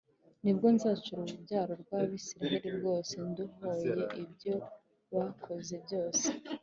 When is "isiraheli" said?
2.19-2.69